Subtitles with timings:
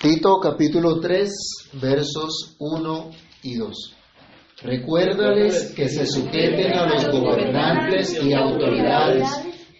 [0.00, 1.28] Tito capítulo 3
[1.72, 3.10] versos 1
[3.42, 3.96] y 2.
[4.62, 9.28] Recuérdales que se sujeten a los gobernantes y autoridades,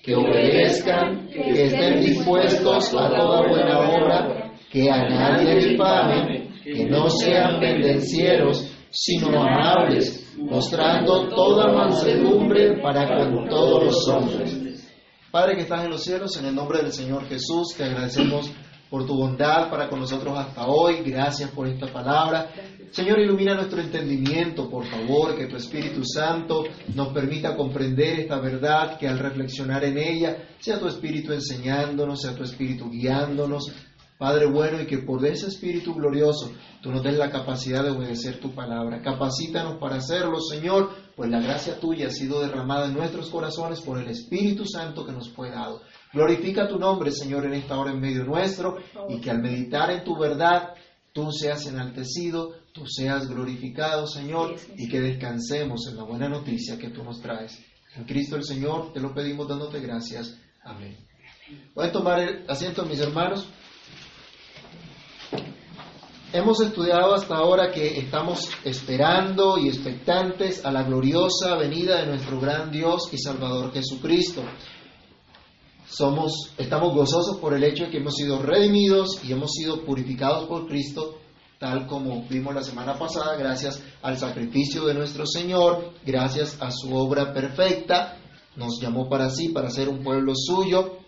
[0.02, 7.08] que obedezcan, que estén dispuestos a toda buena obra, que a nadie difamen, que no
[7.10, 14.84] sean pendencieros, sino amables, mostrando toda mansedumbre para con todos los hombres.
[15.30, 18.50] Padre que estás en los cielos, en el nombre del Señor Jesús, te agradecemos
[18.90, 21.02] por tu bondad para con nosotros hasta hoy.
[21.04, 22.50] Gracias por esta palabra.
[22.90, 26.64] Señor, ilumina nuestro entendimiento, por favor, que tu Espíritu Santo
[26.94, 32.34] nos permita comprender esta verdad, que al reflexionar en ella, sea tu Espíritu enseñándonos, sea
[32.34, 33.70] tu Espíritu guiándonos.
[34.16, 36.50] Padre bueno, y que por ese Espíritu glorioso
[36.82, 39.00] tú nos des la capacidad de obedecer tu palabra.
[39.02, 43.98] Capacítanos para hacerlo, Señor, pues la gracia tuya ha sido derramada en nuestros corazones por
[43.98, 45.82] el Espíritu Santo que nos fue dado.
[46.12, 50.04] Glorifica tu nombre, Señor, en esta hora en medio nuestro, y que al meditar en
[50.04, 50.74] tu verdad,
[51.12, 56.90] tú seas enaltecido, tú seas glorificado, Señor, y que descansemos en la buena noticia que
[56.90, 57.58] tú nos traes.
[57.94, 60.38] En Cristo el Señor te lo pedimos dándote gracias.
[60.62, 60.96] Amén.
[61.74, 63.48] Voy a tomar el asiento, mis hermanos.
[66.30, 72.38] Hemos estudiado hasta ahora que estamos esperando y expectantes a la gloriosa venida de nuestro
[72.38, 74.42] gran Dios y Salvador Jesucristo.
[75.90, 80.46] Somos, estamos gozosos por el hecho de que hemos sido redimidos y hemos sido purificados
[80.46, 81.18] por Cristo,
[81.58, 86.94] tal como vimos la semana pasada, gracias al sacrificio de nuestro Señor, gracias a su
[86.94, 88.18] obra perfecta.
[88.54, 90.98] Nos llamó para sí, para ser un pueblo suyo,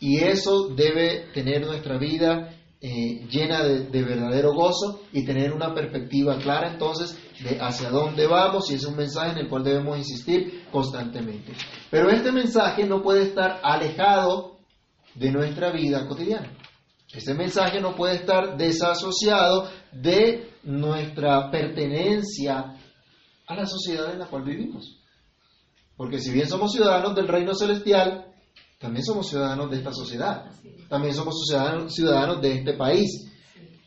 [0.00, 5.74] y eso debe tener nuestra vida eh, llena de, de, verdadero gozo y tener una
[5.74, 9.96] perspectiva clara entonces de hacia dónde vamos y es un mensaje en el cual debemos
[9.98, 11.52] insistir constantemente.
[11.90, 14.58] Pero este mensaje no puede estar alejado
[15.14, 16.52] de nuestra vida cotidiana.
[17.12, 22.76] Este mensaje no puede estar desasociado de nuestra pertenencia
[23.46, 25.00] a la sociedad en la cual vivimos.
[25.96, 28.25] Porque si bien somos ciudadanos del reino celestial,
[28.78, 30.50] también somos ciudadanos de esta sociedad.
[30.88, 33.24] También somos ciudadanos, ciudadanos de este país.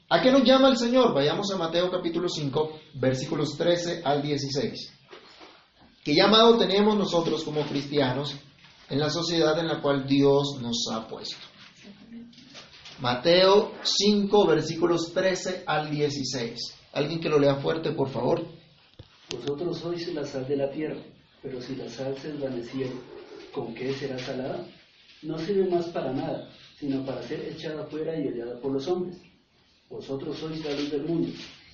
[0.09, 1.13] ¿A qué nos llama el Señor?
[1.13, 4.93] Vayamos a Mateo capítulo 5, versículos 13 al 16.
[6.03, 8.35] ¿Qué llamado tenemos nosotros como cristianos
[8.89, 11.37] en la sociedad en la cual Dios nos ha puesto?
[12.99, 16.59] Mateo 5, versículos 13 al 16.
[16.93, 18.43] Alguien que lo lea fuerte, por favor.
[19.29, 20.99] Vosotros sois la sal de la tierra,
[21.43, 22.91] pero si la sal se desvaneciera,
[23.53, 24.65] ¿con qué será salada?
[25.21, 29.21] No sirve más para nada, sino para ser echada fuera y odiada por los hombres.
[29.89, 31.29] Vosotros sois la luz del mundo.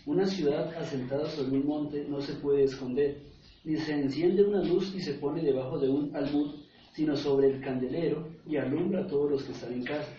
[0.05, 3.21] Una ciudad asentada sobre un monte no se puede esconder,
[3.63, 6.55] ni se enciende una luz y se pone debajo de un almud,
[6.93, 10.09] sino sobre el candelero y alumbra a todos los que están en casa.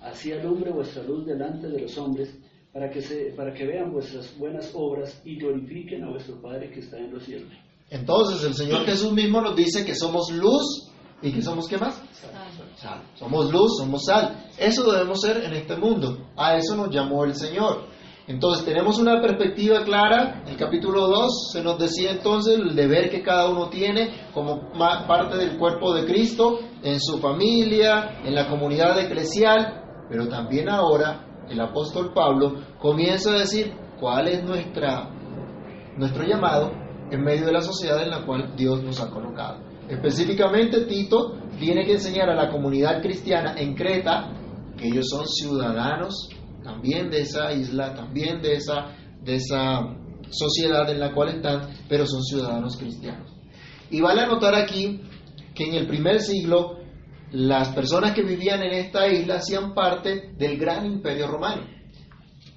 [0.00, 2.34] Así alumbre vuestra luz delante de los hombres,
[2.72, 6.80] para que, se, para que vean vuestras buenas obras y glorifiquen a vuestro Padre que
[6.80, 7.52] está en los cielos.
[7.90, 10.91] Entonces el Señor Jesús mismo nos dice que somos luz
[11.22, 12.02] y que somos qué más?
[12.76, 13.02] Sal.
[13.14, 14.44] Somos luz, somos sal.
[14.58, 16.18] Eso debemos ser en este mundo.
[16.36, 17.86] A eso nos llamó el Señor.
[18.26, 20.42] Entonces tenemos una perspectiva clara.
[20.46, 25.36] El capítulo 2 se nos decía entonces el deber que cada uno tiene como parte
[25.36, 31.60] del cuerpo de Cristo, en su familia, en la comunidad eclesial, pero también ahora el
[31.60, 35.08] apóstol Pablo comienza a decir cuál es nuestra,
[35.96, 36.70] nuestro llamado
[37.10, 39.71] en medio de la sociedad en la cual Dios nos ha colocado.
[39.88, 44.32] Específicamente Tito tiene que enseñar a la comunidad cristiana en Creta
[44.76, 46.28] que ellos son ciudadanos
[46.62, 49.96] también de esa isla, también de esa, de esa
[50.30, 53.30] sociedad en la cual están, pero son ciudadanos cristianos.
[53.90, 55.02] Y vale anotar aquí
[55.54, 56.78] que en el primer siglo
[57.32, 61.62] las personas que vivían en esta isla hacían parte del gran imperio romano.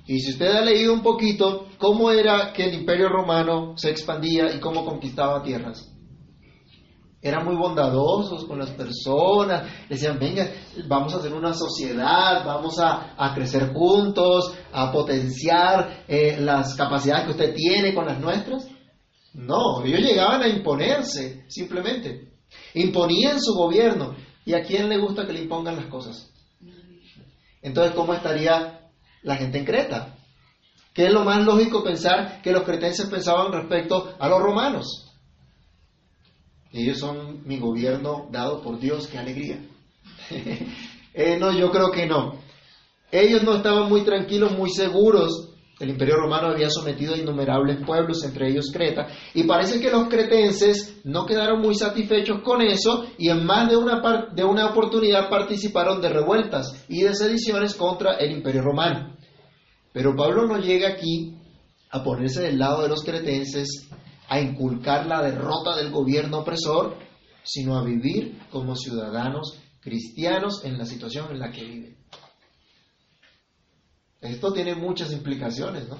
[0.08, 4.54] Y si usted ha leído un poquito cómo era que el imperio romano se expandía
[4.54, 5.95] y cómo conquistaba tierras,
[7.28, 10.48] eran muy bondadosos con las personas, decían, venga,
[10.88, 17.32] vamos a hacer una sociedad, vamos a, crecer juntos, a potenciar eh, las capacidades que
[17.32, 18.68] usted tiene con las nuestras.
[19.34, 22.32] No, ellos llegaban a imponerse, simplemente.
[22.76, 24.16] Imponían su gobierno.
[24.46, 26.32] ¿Y a quién le gusta que le impongan las cosas?
[27.64, 28.82] Entonces, ¿cómo estaría
[29.24, 30.16] la gente en Creta?
[30.94, 35.05] ¿Qué es lo más lógico pensar que los cretenses pensaban respecto a los romanos?
[36.76, 39.66] Ellos son mi gobierno dado por Dios, qué alegría.
[41.14, 42.34] eh, no, yo creo que no.
[43.10, 48.26] Ellos no estaban muy tranquilos, muy seguros El imperio romano había sometido a innumerables pueblos,
[48.26, 53.30] entre ellos Creta, y parece que los cretenses no quedaron muy satisfechos con eso y
[53.30, 58.32] en más de una, de una oportunidad participaron de revueltas y de sediciones contra el
[58.32, 59.16] imperio romano.
[59.94, 61.38] Pero Pablo no llega aquí
[61.90, 63.90] a ponerse del lado de los cretenses,
[64.28, 66.98] a inculcar la derrota del gobierno opresor,
[67.44, 71.98] sino a vivir como ciudadanos cristianos en la situación en la que viven.
[74.22, 76.00] Esto tiene muchas implicaciones, ¿no?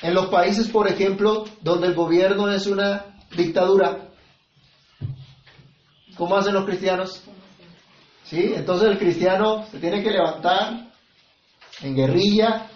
[0.00, 4.12] En los países, por ejemplo, donde el gobierno es una dictadura,
[6.16, 7.22] ¿cómo hacen los cristianos?
[8.24, 8.52] ¿Sí?
[8.54, 10.92] Entonces el cristiano se tiene que levantar
[11.82, 12.70] en guerrilla,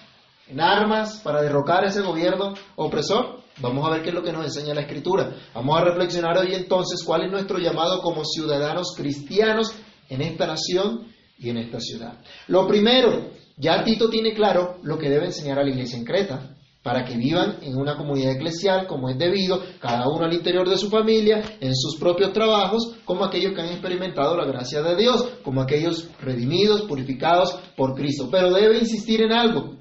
[0.49, 3.41] en armas, para derrocar ese gobierno opresor.
[3.61, 5.35] Vamos a ver qué es lo que nos enseña la Escritura.
[5.55, 9.75] Vamos a reflexionar hoy entonces cuál es nuestro llamado como ciudadanos cristianos
[10.09, 11.09] en esta nación
[11.39, 12.21] y en esta ciudad.
[12.47, 16.55] Lo primero, ya Tito tiene claro lo que debe enseñar a la iglesia en Creta,
[16.83, 20.79] para que vivan en una comunidad eclesial como es debido, cada uno al interior de
[20.79, 25.29] su familia, en sus propios trabajos, como aquellos que han experimentado la gracia de Dios,
[25.43, 28.29] como aquellos redimidos, purificados por Cristo.
[28.31, 29.75] Pero debe insistir en algo,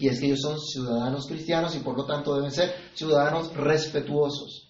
[0.00, 4.66] y es que ellos son ciudadanos cristianos y por lo tanto deben ser ciudadanos respetuosos.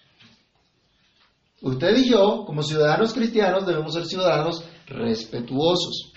[1.62, 6.12] Usted y yo, como ciudadanos cristianos, debemos ser ciudadanos respetuosos.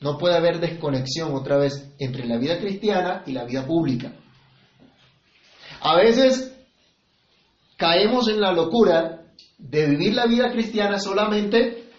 [0.00, 4.14] No puede haber desconexión otra vez entre la vida cristiana y la vida pública.
[5.80, 6.56] A veces
[7.76, 9.26] caemos en la locura
[9.58, 11.90] de vivir la vida cristiana solamente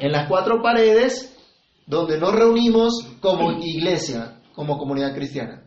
[0.00, 1.36] en las cuatro paredes
[1.86, 5.62] donde nos reunimos como iglesia, como comunidad cristiana.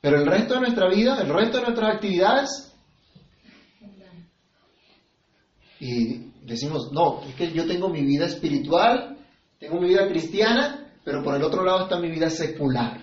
[0.00, 2.72] Pero el resto de nuestra vida, el resto de nuestras actividades,
[5.80, 9.18] y decimos, no, es que yo tengo mi vida espiritual,
[9.58, 13.00] tengo mi vida cristiana, pero por el otro lado está mi vida secular.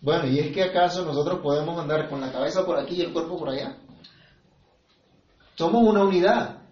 [0.00, 3.12] Bueno, ¿y es que acaso nosotros podemos andar con la cabeza por aquí y el
[3.12, 3.76] cuerpo por allá?
[5.54, 6.62] Somos una unidad.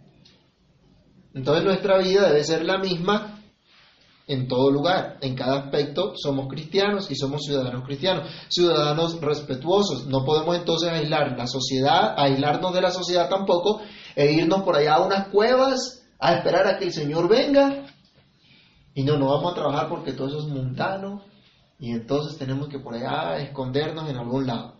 [1.34, 3.35] Entonces nuestra vida debe ser la misma
[4.28, 10.06] en todo lugar, en cada aspecto somos cristianos y somos ciudadanos cristianos, ciudadanos respetuosos.
[10.06, 13.80] No podemos entonces aislar la sociedad, aislarnos de la sociedad tampoco
[14.16, 17.86] e irnos por allá a unas cuevas a esperar a que el Señor venga.
[18.94, 21.22] Y no, no vamos a trabajar porque todo eso es mundano
[21.78, 24.75] y entonces tenemos que por allá escondernos en algún lado.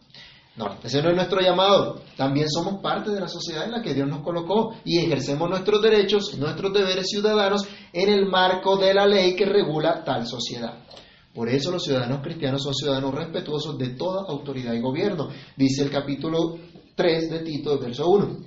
[0.57, 2.01] No, ese no es nuestro llamado.
[2.17, 5.83] También somos parte de la sociedad en la que Dios nos colocó y ejercemos nuestros
[5.83, 10.79] derechos y nuestros deberes ciudadanos en el marco de la ley que regula tal sociedad.
[11.35, 15.29] Por eso los ciudadanos cristianos son ciudadanos respetuosos de toda autoridad y gobierno.
[15.55, 16.57] Dice el capítulo
[16.95, 18.39] 3 de Tito, verso 1.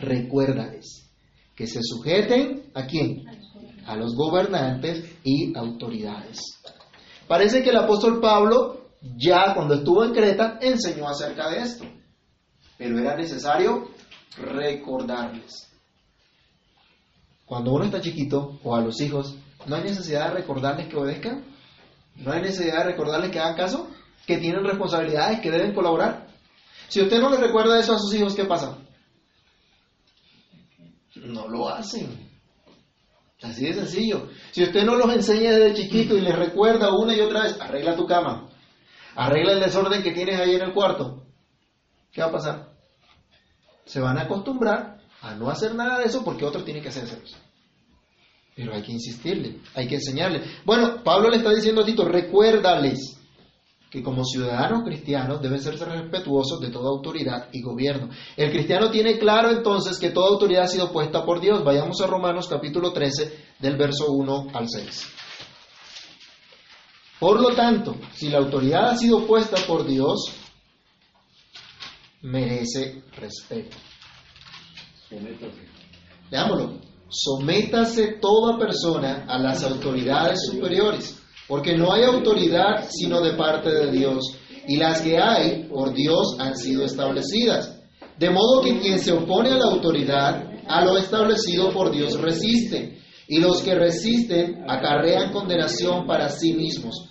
[0.00, 1.08] Recuérdales
[1.54, 3.24] que se sujeten a quién?
[3.86, 6.40] A los gobernantes y autoridades.
[7.28, 11.84] Parece que el apóstol Pablo ya cuando estuvo en Creta enseñó acerca de esto,
[12.78, 13.88] pero era necesario
[14.36, 15.68] recordarles.
[17.44, 21.44] Cuando uno está chiquito o a los hijos, no hay necesidad de recordarles que obedezcan,
[22.16, 23.88] no hay necesidad de recordarles que hagan caso,
[24.26, 26.28] que tienen responsabilidades, que deben colaborar.
[26.88, 28.78] Si usted no le recuerda eso a sus hijos, ¿qué pasa?
[31.16, 32.30] No lo hacen.
[33.42, 34.28] Así de sencillo.
[34.52, 37.96] Si usted no los enseña desde chiquito y les recuerda una y otra vez, arregla
[37.96, 38.51] tu cama,
[39.14, 41.24] Arregla el desorden que tienes ahí en el cuarto.
[42.10, 42.72] ¿Qué va a pasar?
[43.84, 47.18] Se van a acostumbrar a no hacer nada de eso porque otros tienen que hacerlo.
[48.54, 50.42] Pero hay que insistirle, hay que enseñarle.
[50.64, 53.18] Bueno, Pablo le está diciendo a Tito, recuérdales
[53.92, 58.08] que como ciudadanos cristianos deben ser respetuosos de toda autoridad y gobierno.
[58.36, 61.62] El cristiano tiene claro entonces que toda autoridad ha sido puesta por Dios.
[61.62, 65.21] Vayamos a Romanos capítulo 13 del verso 1 al 6.
[67.22, 70.32] Por lo tanto, si la autoridad ha sido puesta por Dios,
[72.20, 73.76] merece respeto.
[76.32, 76.80] Veámoslo.
[77.08, 83.92] Sométase toda persona a las autoridades superiores, porque no hay autoridad sino de parte de
[83.92, 84.36] Dios,
[84.66, 87.84] y las que hay por Dios han sido establecidas.
[88.18, 93.00] De modo que quien se opone a la autoridad, a lo establecido por Dios resiste,
[93.28, 97.10] y los que resisten acarrean condenación para sí mismos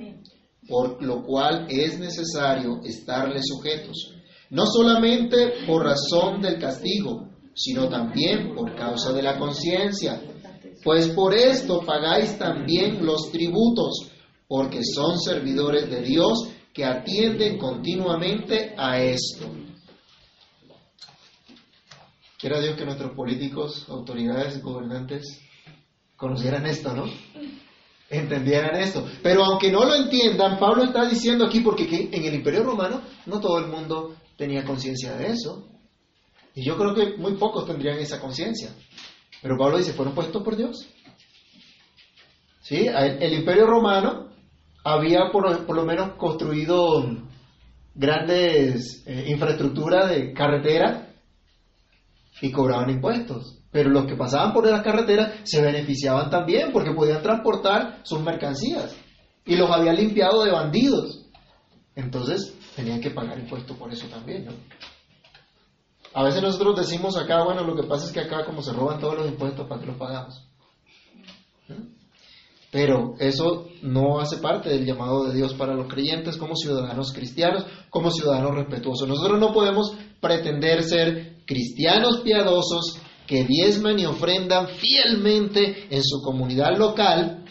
[0.67, 4.13] por lo cual es necesario estarle sujetos,
[4.49, 10.21] no solamente por razón del castigo, sino también por causa de la conciencia.
[10.83, 14.11] Pues por esto pagáis también los tributos,
[14.47, 19.47] porque son servidores de Dios que atienden continuamente a esto.
[22.37, 25.39] Quiera Dios que nuestros políticos, autoridades, gobernantes
[26.15, 27.05] conocieran esto, ¿no?
[28.11, 29.07] Entendieran esto.
[29.23, 33.39] Pero aunque no lo entiendan, Pablo está diciendo aquí, porque en el Imperio Romano no
[33.39, 35.69] todo el mundo tenía conciencia de eso.
[36.53, 38.75] Y yo creo que muy pocos tendrían esa conciencia.
[39.41, 40.89] Pero Pablo dice, fueron puestos por Dios.
[42.59, 42.85] ¿Sí?
[42.85, 44.27] El Imperio Romano
[44.83, 47.05] había por, lo menos construido
[47.95, 51.13] grandes eh, infraestructuras de carretera
[52.41, 53.60] y cobraban impuestos.
[53.71, 58.95] Pero los que pasaban por las carreteras se beneficiaban también porque podían transportar sus mercancías
[59.45, 61.25] y los habían limpiado de bandidos.
[61.95, 64.47] Entonces tenían que pagar impuestos por eso también.
[66.13, 68.99] A veces nosotros decimos acá, bueno, lo que pasa es que acá como se roban
[68.99, 70.47] todos los impuestos, ¿para qué los pagamos?
[72.71, 77.65] Pero eso no hace parte del llamado de Dios para los creyentes como ciudadanos cristianos,
[77.89, 79.07] como ciudadanos respetuosos.
[79.07, 83.01] Nosotros no podemos pretender ser cristianos piadosos
[83.31, 87.45] que diezman y ofrendan fielmente en su comunidad local,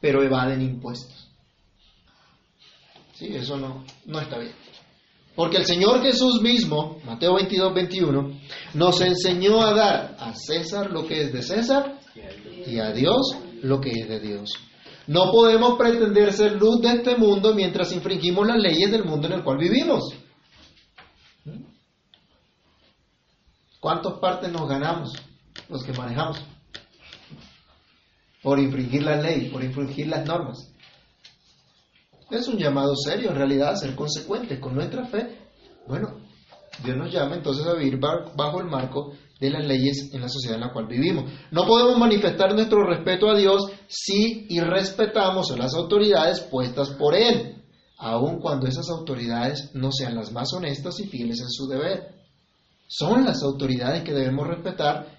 [0.00, 1.28] pero evaden impuestos.
[3.12, 4.54] Sí, eso no, no está bien.
[5.36, 8.40] Porque el Señor Jesús mismo, Mateo 22, 21,
[8.72, 12.00] nos enseñó a dar a César lo que es de César
[12.66, 14.50] y a Dios lo que es de Dios.
[15.06, 19.34] No podemos pretender ser luz de este mundo mientras infringimos las leyes del mundo en
[19.34, 20.14] el cual vivimos.
[23.80, 25.12] ¿Cuántas partes nos ganamos
[25.68, 26.38] los que manejamos?
[28.42, 30.70] Por infringir la ley, por infringir las normas.
[32.30, 35.36] Es un llamado serio en realidad a ser consecuentes con nuestra fe.
[35.88, 36.20] Bueno,
[36.84, 40.56] Dios nos llama entonces a vivir bajo el marco de las leyes en la sociedad
[40.56, 41.30] en la cual vivimos.
[41.50, 47.64] No podemos manifestar nuestro respeto a Dios si irrespetamos a las autoridades puestas por Él,
[47.96, 52.19] aun cuando esas autoridades no sean las más honestas y fieles en su deber.
[52.92, 55.16] Son las autoridades que debemos respetar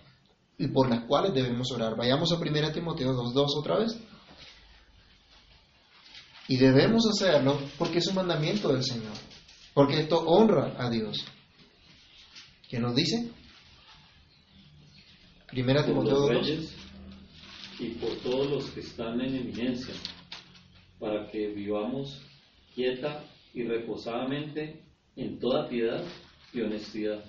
[0.57, 1.95] y por las cuales debemos orar.
[1.95, 3.97] Vayamos a 1 Timoteo 2.2 otra vez.
[6.49, 9.13] Y debemos hacerlo porque es un mandamiento del Señor.
[9.73, 11.23] Porque esto honra a Dios.
[12.69, 13.31] ¿Qué nos dice?
[15.47, 16.75] Primera Timoteo reyes
[17.79, 19.93] y por todos los que están en eminencia,
[20.99, 22.21] para que vivamos
[22.75, 23.23] quieta
[23.53, 24.83] y reposadamente
[25.15, 26.03] en toda piedad
[26.53, 27.23] y honestidad.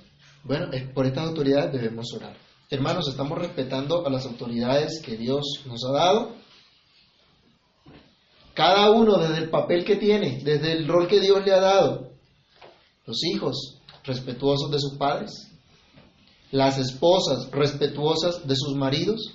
[0.44, 2.36] Bueno, por estas autoridades debemos orar.
[2.68, 6.34] Hermanos, estamos respetando a las autoridades que Dios nos ha dado.
[8.54, 12.10] Cada uno desde el papel que tiene, desde el rol que Dios le ha dado.
[13.06, 15.48] Los hijos respetuosos de sus padres,
[16.50, 19.34] las esposas respetuosas de sus maridos,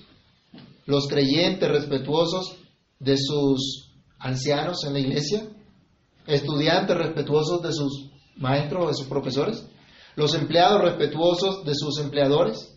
[0.85, 2.57] los creyentes respetuosos
[2.99, 5.47] de sus ancianos en la iglesia,
[6.25, 9.65] estudiantes respetuosos de sus maestros o de sus profesores,
[10.17, 12.75] los empleados respetuosos de sus empleadores,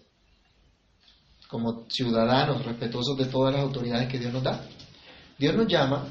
[1.49, 4.62] como ciudadanos respetuosos de todas las autoridades que Dios nos da.
[5.38, 6.06] Dios nos llama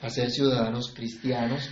[0.00, 1.68] a ser ciudadanos cristianos,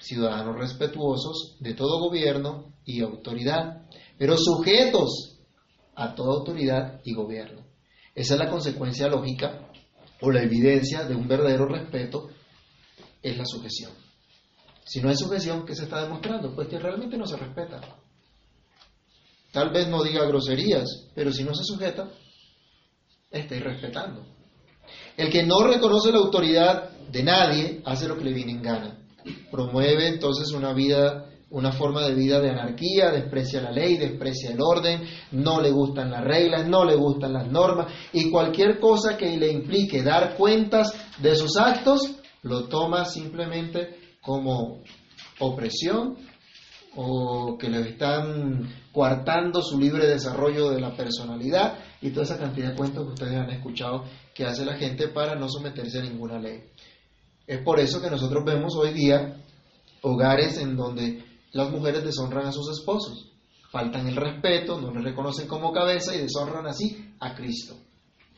[0.00, 3.86] ciudadanos respetuosos de todo gobierno y autoridad,
[4.18, 5.38] pero sujetos
[5.94, 7.62] a toda autoridad y gobierno.
[8.12, 9.70] Esa es la consecuencia lógica
[10.20, 12.28] o la evidencia de un verdadero respeto,
[13.22, 13.92] es la sujeción.
[14.84, 16.52] Si no hay sujeción, ¿qué se está demostrando?
[16.56, 17.80] Pues que realmente no se respeta.
[19.52, 22.10] Tal vez no diga groserías, pero si no se sujeta,
[23.30, 24.24] está irrespetando.
[25.16, 28.98] El que no reconoce la autoridad de nadie hace lo que le viene en gana.
[29.50, 34.60] Promueve entonces una vida, una forma de vida de anarquía, desprecia la ley, desprecia el
[34.60, 35.02] orden,
[35.32, 39.50] no le gustan las reglas, no le gustan las normas y cualquier cosa que le
[39.50, 42.00] implique dar cuentas de sus actos
[42.42, 44.82] lo toma simplemente como
[45.40, 46.16] opresión
[46.96, 52.70] o que le están coartando su libre desarrollo de la personalidad y toda esa cantidad
[52.70, 54.04] de cuentos que ustedes han escuchado
[54.34, 56.62] que hace la gente para no someterse a ninguna ley.
[57.46, 59.36] Es por eso que nosotros vemos hoy día
[60.02, 63.32] hogares en donde las mujeres deshonran a sus esposos,
[63.70, 67.76] faltan el respeto, no le reconocen como cabeza y deshonran así a Cristo.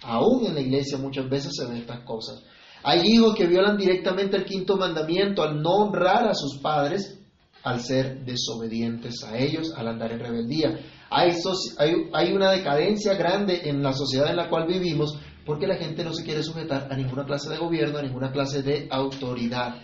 [0.03, 2.43] Aún en la iglesia muchas veces se ven estas cosas.
[2.83, 7.20] Hay hijos que violan directamente el quinto mandamiento al no honrar a sus padres,
[7.63, 10.79] al ser desobedientes a ellos, al andar en rebeldía.
[11.11, 16.13] Hay, una decadencia grande en la sociedad en la cual vivimos porque la gente no
[16.13, 19.77] se quiere sujetar a ninguna clase de gobierno, a ninguna clase de autoridad.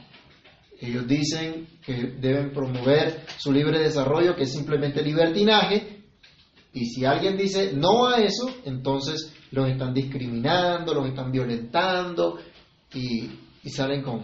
[0.81, 5.97] Ellos dicen que deben promover su libre desarrollo, que es simplemente libertinaje,
[6.77, 12.39] y si alguien dice no a eso, entonces los están discriminando, los están violentando
[12.93, 13.31] y,
[13.71, 14.23] salen con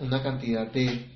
[0.00, 1.08] una cantidad de,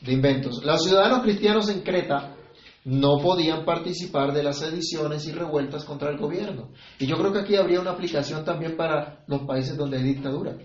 [0.00, 0.62] de inventos.
[0.64, 2.36] Los ciudadanos cristianos en Creta
[2.84, 6.70] no podían participar de las sediciones y revueltas contra el gobierno.
[6.98, 10.56] Y yo creo que aquí habría una aplicación también para los países donde hay dictadura.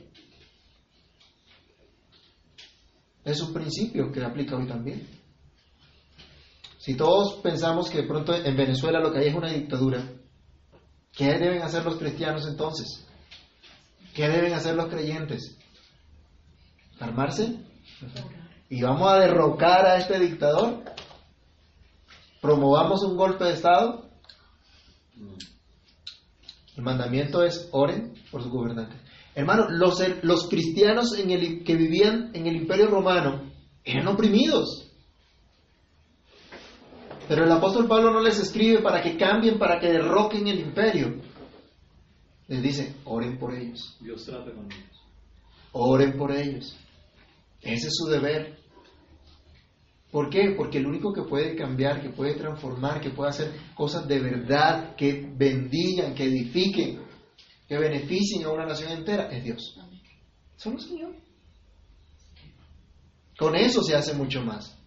[3.25, 5.07] Es un principio que aplica hoy también.
[6.77, 10.03] Si todos pensamos que de pronto en Venezuela lo que hay es una dictadura,
[11.13, 13.07] ¿qué deben hacer los cristianos entonces?
[14.13, 15.57] ¿Qué deben hacer los creyentes?
[16.99, 17.57] ¿Armarse?
[18.73, 20.83] ¿Y vamos a derrocar a este dictador?
[22.41, 24.09] ¿Promovamos un golpe de Estado?
[26.75, 28.95] El mandamiento es oren por su gobernante.
[29.35, 33.43] Hermano, los, los cristianos en el, que vivían en el imperio romano
[33.83, 34.91] eran oprimidos.
[37.27, 41.21] Pero el apóstol Pablo no les escribe para que cambien, para que derroquen el imperio.
[42.47, 43.97] Les dice, oren por ellos.
[43.99, 44.99] Dios trata con ellos.
[45.73, 46.75] Oren por ellos.
[47.61, 48.62] Ese es su deber.
[50.13, 50.53] ¿Por qué?
[50.55, 54.95] Porque el único que puede cambiar, que puede transformar, que puede hacer cosas de verdad,
[54.95, 57.01] que bendigan, que edifiquen,
[57.67, 59.75] que beneficien a una nación entera, es Dios.
[60.55, 61.15] Solo Señor.
[63.39, 64.77] Con eso se hace mucho más.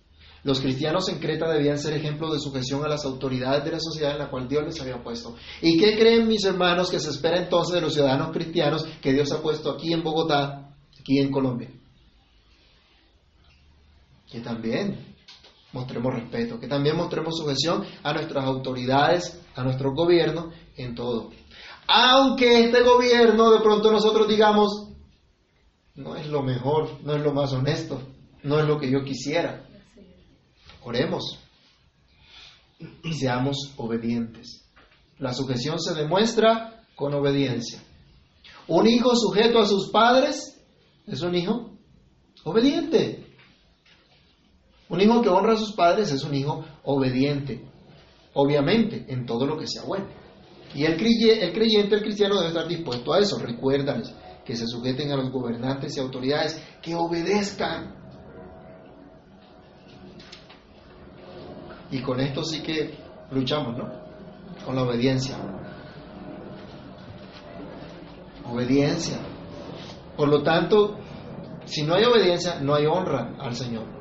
[0.44, 4.12] Los cristianos en Creta debían ser ejemplo de sujeción a las autoridades de la sociedad
[4.12, 5.34] en la cual Dios les había puesto.
[5.60, 9.32] ¿Y qué creen mis hermanos que se espera entonces de los ciudadanos cristianos que Dios
[9.32, 11.68] ha puesto aquí en Bogotá, aquí en Colombia?
[14.30, 15.05] Que también
[15.76, 21.30] mostremos respeto, que también mostremos sujeción a nuestras autoridades, a nuestro gobierno en todo.
[21.86, 24.88] Aunque este gobierno de pronto nosotros digamos,
[25.94, 28.00] no es lo mejor, no es lo más honesto,
[28.42, 29.66] no es lo que yo quisiera.
[30.82, 31.38] Oremos
[33.02, 34.64] y seamos obedientes.
[35.18, 37.82] La sujeción se demuestra con obediencia.
[38.66, 40.60] Un hijo sujeto a sus padres
[41.06, 41.70] es un hijo
[42.44, 43.25] obediente.
[44.88, 47.64] Un hijo que honra a sus padres es un hijo obediente,
[48.34, 50.06] obviamente, en todo lo que sea bueno.
[50.74, 53.38] Y el creyente, el cristiano debe estar dispuesto a eso.
[53.38, 57.96] Recuérdales que se sujeten a los gobernantes y autoridades, que obedezcan
[61.90, 62.94] Y con esto sí que
[63.30, 63.88] luchamos, ¿no?
[64.64, 65.36] Con la obediencia.
[68.44, 69.18] Obediencia.
[70.16, 70.98] Por lo tanto,
[71.64, 73.95] si no hay obediencia, no hay honra al Señor.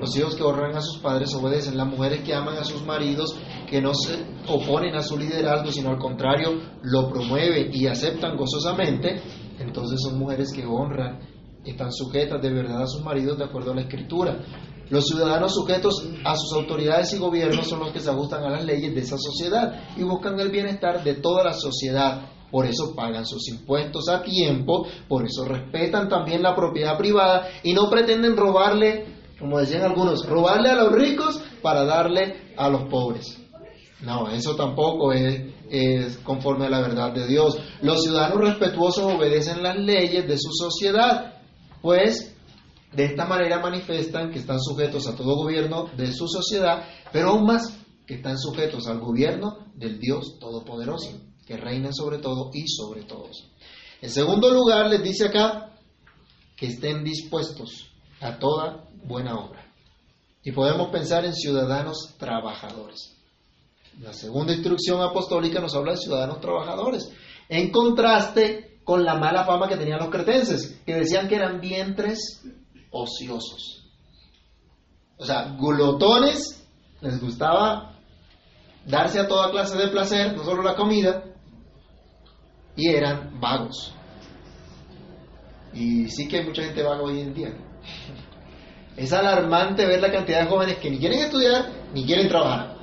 [0.00, 1.76] Los hijos que honran a sus padres obedecen.
[1.76, 3.36] Las mujeres que aman a sus maridos,
[3.68, 9.20] que no se oponen a su liderazgo, sino al contrario, lo promueven y aceptan gozosamente,
[9.58, 11.20] entonces son mujeres que honran,
[11.64, 14.38] están sujetas de verdad a sus maridos de acuerdo a la escritura.
[14.88, 18.64] Los ciudadanos sujetos a sus autoridades y gobiernos son los que se ajustan a las
[18.64, 22.22] leyes de esa sociedad y buscan el bienestar de toda la sociedad.
[22.50, 27.72] Por eso pagan sus impuestos a tiempo, por eso respetan también la propiedad privada y
[27.72, 33.38] no pretenden robarle, como decían algunos, robarle a los ricos para darle a los pobres.
[34.02, 37.58] No, eso tampoco es, es, conforme a la verdad de Dios.
[37.80, 41.40] Los ciudadanos respetuosos obedecen las leyes de su sociedad,
[41.80, 42.36] pues
[42.92, 47.46] de esta manera manifiestan que están sujetos a todo gobierno de su sociedad, pero aún
[47.46, 51.12] más que están sujetos al gobierno del Dios Todopoderoso,
[51.46, 53.48] que reina sobre todo y sobre todos.
[54.02, 55.72] En segundo lugar, les dice acá
[56.56, 57.89] que estén dispuestos
[58.20, 59.64] a toda buena obra.
[60.42, 63.16] Y podemos pensar en ciudadanos trabajadores.
[64.00, 67.10] La segunda instrucción apostólica nos habla de ciudadanos trabajadores,
[67.48, 72.42] en contraste con la mala fama que tenían los cretenses, que decían que eran vientres
[72.90, 73.88] ociosos.
[75.18, 76.66] O sea, glotones,
[77.00, 77.94] les gustaba
[78.86, 81.24] darse a toda clase de placer, no solo la comida,
[82.74, 83.92] y eran vagos.
[85.74, 87.54] Y sí que hay mucha gente vaga hoy en día.
[88.96, 92.76] Es alarmante ver la cantidad de jóvenes que ni quieren estudiar ni quieren trabajar.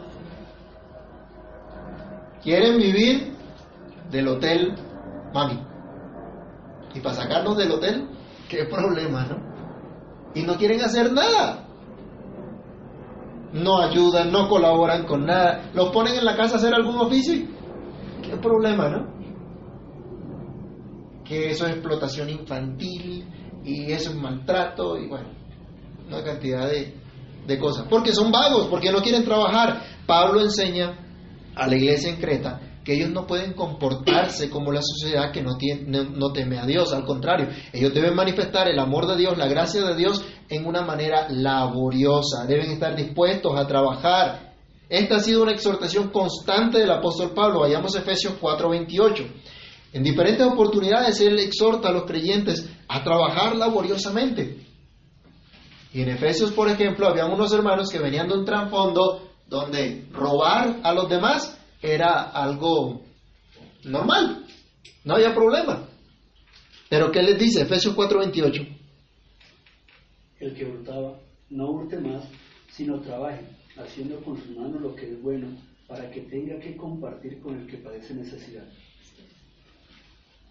[2.42, 3.34] Quieren vivir
[4.10, 4.74] del hotel
[5.34, 5.60] mami.
[6.96, 8.08] Y para sacarnos del hotel,
[8.50, 9.58] qué problema, ¿no?
[10.38, 11.66] y no quieren hacer nada.
[13.54, 15.72] No ayudan, no colaboran con nada.
[15.74, 17.48] Los ponen en la casa a hacer algún oficio.
[18.22, 19.08] ¿Qué problema, no?
[21.24, 23.26] Que eso es explotación infantil
[23.68, 25.30] y es maltrato y bueno,
[26.08, 26.94] una cantidad de,
[27.46, 27.86] de cosas.
[27.90, 29.84] Porque son vagos, porque no quieren trabajar.
[30.06, 30.98] Pablo enseña
[31.56, 35.58] a la iglesia en Creta que ellos no pueden comportarse como la sociedad que no,
[35.58, 39.50] tiene, no, teme a Dios, al contrario, ellos deben manifestar el amor de Dios, la
[39.50, 44.54] gracia de Dios en una manera laboriosa, deben estar dispuestos a trabajar.
[44.88, 47.60] Esta ha sido una exhortación constante del apóstol Pablo.
[47.60, 49.26] Vayamos a Efesios 4:28.
[49.92, 54.66] En diferentes oportunidades él exhorta a los creyentes a trabajar laboriosamente.
[55.94, 60.82] Y en Efesios, por ejemplo, había unos hermanos que venían de un trasfondo donde robar
[60.84, 63.02] a los demás era algo
[63.84, 64.46] normal,
[65.04, 65.88] no había problema.
[66.90, 67.62] Pero ¿qué les dice?
[67.62, 68.68] Efesios 4:28.
[70.40, 71.20] El que hurtaba,
[71.50, 72.24] no hurte más,
[72.72, 73.46] sino trabaje,
[73.78, 75.48] haciendo con sus manos lo que es bueno,
[75.88, 78.68] para que tenga que compartir con el que padece necesidad.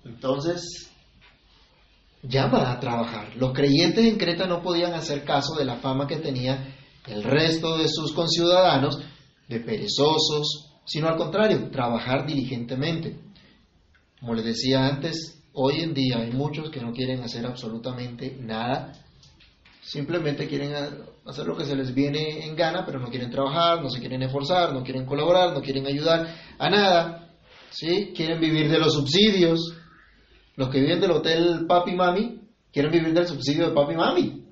[0.05, 0.91] Entonces,
[2.29, 3.37] llama a trabajar.
[3.37, 6.75] Los creyentes en Creta no podían hacer caso de la fama que tenía
[7.07, 8.99] el resto de sus conciudadanos
[9.49, 13.21] de perezosos, sino al contrario, trabajar diligentemente.
[14.21, 18.93] Como les decía antes, hoy en día hay muchos que no quieren hacer absolutamente nada,
[19.83, 20.73] simplemente quieren
[21.25, 24.23] hacer lo que se les viene en gana, pero no quieren trabajar, no se quieren
[24.23, 26.27] esforzar, no quieren colaborar, no quieren ayudar
[26.59, 27.31] a nada,
[27.71, 28.13] ¿sí?
[28.17, 29.76] Quieren vivir de los subsidios.
[30.57, 32.41] Los que viven del hotel papi mami
[32.73, 34.45] quieren vivir del subsidio de papi mami,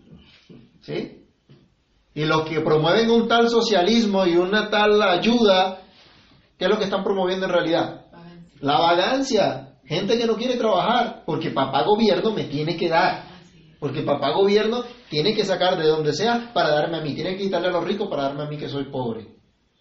[0.83, 1.25] ¿sí?
[2.15, 5.81] Y los que promueven un tal socialismo y una tal ayuda,
[6.57, 8.07] ¿qué es lo que están promoviendo en realidad?
[8.61, 9.71] La vagancia.
[9.85, 13.25] Gente que no quiere trabajar porque papá gobierno me tiene que dar.
[13.81, 17.15] Porque papá gobierno tiene que sacar de donde sea para darme a mí.
[17.15, 19.27] Tiene que quitarle a los ricos para darme a mí que soy pobre.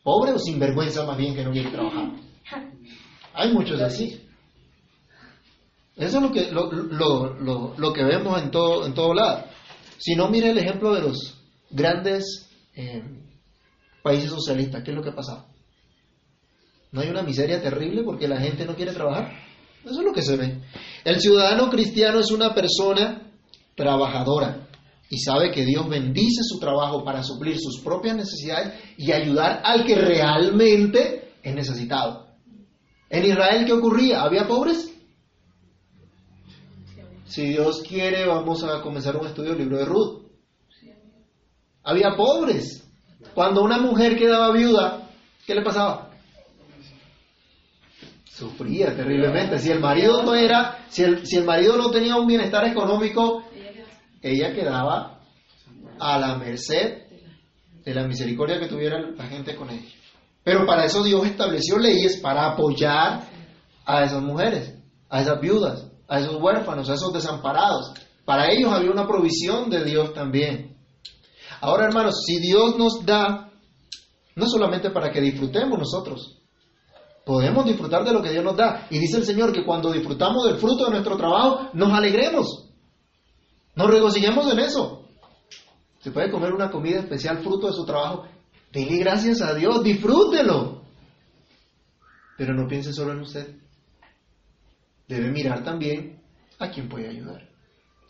[0.02, 2.10] Pobre o sinvergüenza más bien que no quiere trabajar.
[3.34, 4.23] Hay muchos así.
[5.96, 9.46] Eso es lo que, lo, lo, que vemos en todo, en todo lado.
[10.00, 11.38] Si no, mire el ejemplo de los
[11.70, 13.04] grandes eh,
[14.02, 15.46] países socialistas, ¿qué es lo que ha pasado?
[16.92, 19.34] ¿No hay una miseria terrible porque la gente no quiere trabajar?
[19.86, 20.62] Eso es lo que se ve.
[21.04, 23.32] El ciudadano cristiano es una persona
[23.76, 24.68] trabajadora
[25.10, 29.86] y sabe que Dios bendice su trabajo para suplir sus propias necesidades y ayudar al
[29.86, 32.28] que realmente es necesitado.
[33.10, 34.24] En Israel, ¿qué ocurría?
[34.24, 34.93] ¿Había pobres?
[37.34, 40.22] Si Dios quiere, vamos a comenzar un estudio del libro de Ruth.
[41.82, 42.88] Había pobres.
[43.34, 45.10] Cuando una mujer quedaba viuda,
[45.44, 46.12] ¿qué le pasaba?
[48.26, 49.58] Sufría terriblemente.
[49.58, 53.44] Si el marido no era, si el, si el marido no tenía un bienestar económico,
[54.22, 55.20] ella quedaba
[56.00, 57.02] a la merced
[57.84, 59.90] de la misericordia que tuviera la gente con ella.
[60.44, 63.24] Pero para eso Dios estableció leyes para apoyar
[63.86, 64.78] a esas mujeres,
[65.10, 67.92] a esas viudas, a esos huérfanos, a esos desamparados.
[68.24, 70.78] Para ellos había una provisión de Dios también.
[71.60, 73.50] Ahora, hermanos, si Dios nos da,
[74.36, 76.40] no solamente para que disfrutemos nosotros,
[77.26, 78.86] podemos disfrutar de lo que Dios nos da.
[78.92, 82.70] Y dice el Señor que cuando disfrutamos del fruto de nuestro trabajo, nos alegremos,
[83.74, 85.08] nos regocijemos en eso.
[86.02, 88.26] Se puede comer una comida especial fruto de su trabajo,
[88.72, 90.84] denle gracias a Dios, disfrútelo.
[92.38, 93.63] Pero no piense solo en usted.
[95.14, 96.20] Debe mirar también
[96.58, 97.48] a quien puede ayudar,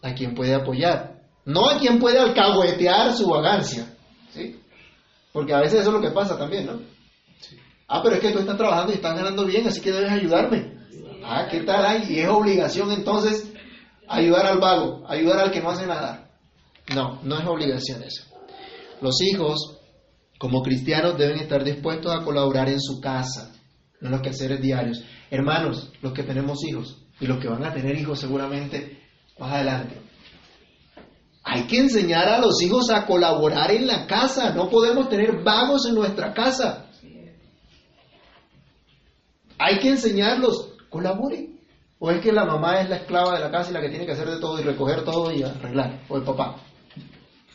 [0.01, 1.21] a quien puede apoyar.
[1.43, 3.93] No a quien puede alcahuetear su vagancia.
[4.33, 4.57] ¿sí?
[5.33, 6.79] Porque a veces eso es lo que pasa también, ¿no?
[7.89, 10.77] Ah, pero es que tú estás trabajando y estás ganando bien, así que debes ayudarme.
[11.25, 12.05] Ah, ¿qué tal hay?
[12.09, 13.51] Y es obligación entonces
[14.07, 16.29] ayudar al vago, ayudar al que no hace nada.
[16.95, 18.23] No, no es obligación eso.
[19.01, 19.77] Los hijos,
[20.39, 23.51] como cristianos, deben estar dispuestos a colaborar en su casa,
[23.99, 25.03] en los quehaceres diarios.
[25.33, 29.01] Hermanos, los que tenemos hijos y los que van a tener hijos seguramente
[29.39, 29.99] más adelante,
[31.43, 34.53] hay que enseñar a los hijos a colaborar en la casa.
[34.53, 36.85] No podemos tener vagos en nuestra casa.
[39.57, 41.59] Hay que enseñarlos, colaboren.
[41.97, 44.05] O es que la mamá es la esclava de la casa y la que tiene
[44.05, 46.03] que hacer de todo y recoger todo y arreglar.
[46.09, 46.57] O el papá.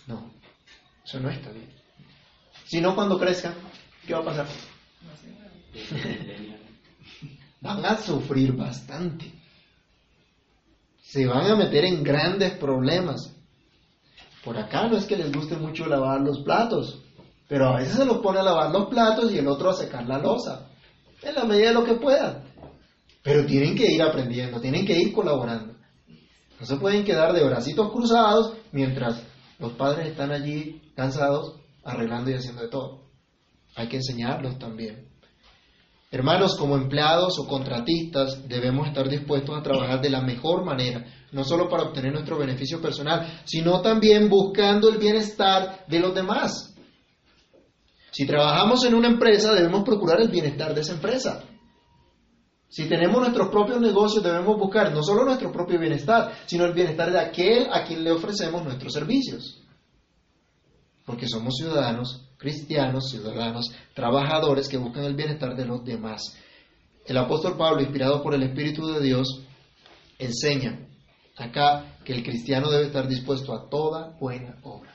[0.09, 0.33] No,
[1.05, 1.73] eso no está bien.
[2.65, 3.55] Si no, cuando crezcan,
[4.05, 4.47] ¿qué va a pasar?
[7.79, 9.33] Van a sufrir bastante.
[11.01, 13.33] Se van a meter en grandes problemas.
[14.45, 17.01] Por acá no es que les guste mucho lavar los platos,
[17.49, 20.07] pero a veces se los pone a lavar los platos y el otro a secar
[20.07, 20.69] la losa,
[21.23, 22.43] en la medida de lo que puedan.
[23.23, 25.75] Pero tienen que ir aprendiendo, tienen que ir colaborando.
[26.59, 29.23] No se pueden quedar de bracitos cruzados mientras
[29.61, 33.03] los padres están allí cansados arreglando y haciendo de todo.
[33.77, 35.08] Hay que enseñarlos también.
[36.11, 41.45] Hermanos, como empleados o contratistas debemos estar dispuestos a trabajar de la mejor manera, no
[41.45, 46.75] solo para obtener nuestro beneficio personal, sino también buscando el bienestar de los demás.
[48.11, 51.45] Si trabajamos en una empresa, debemos procurar el bienestar de esa empresa.
[52.71, 57.13] Si tenemos nuestros propios negocios, debemos buscar no solo nuestro propio bienestar, sino el bienestar
[57.13, 59.63] de aquel a quien le ofrecemos nuestros servicios.
[61.05, 66.23] porque somos ciudadanos cristianos, ciudadanos trabajadores que buscan el bienestar de los demás.
[67.05, 69.43] El apóstol Pablo, inspirado por el Espíritu de Dios,
[70.19, 70.87] enseña
[71.37, 74.95] acá que el cristiano debe estar dispuesto a toda buena obra.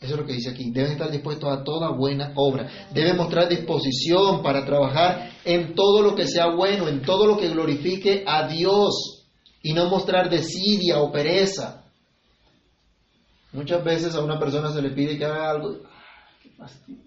[0.00, 0.70] Eso es lo que dice aquí.
[0.70, 2.68] Debe estar dispuesto a toda buena obra.
[2.92, 7.48] Debe mostrar disposición para trabajar en todo lo que sea bueno, en todo lo que
[7.48, 9.26] glorifique a Dios
[9.60, 11.84] y no mostrar desidia o pereza.
[13.52, 15.78] Muchas veces a una persona se le pide que haga algo.
[16.58, 17.02] ¡Ah, qué fastidio!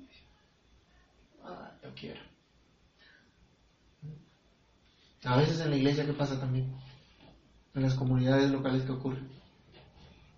[1.44, 2.22] ¡Ah, yo quiero!
[5.24, 6.74] A veces en la iglesia, ¿qué pasa también?
[7.76, 9.22] En las comunidades locales, ¿qué ocurre?